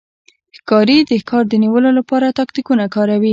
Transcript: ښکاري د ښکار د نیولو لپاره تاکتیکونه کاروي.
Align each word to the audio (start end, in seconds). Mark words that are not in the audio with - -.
ښکاري 0.57 0.97
د 1.09 1.11
ښکار 1.21 1.43
د 1.49 1.53
نیولو 1.63 1.89
لپاره 1.99 2.35
تاکتیکونه 2.39 2.83
کاروي. 2.95 3.29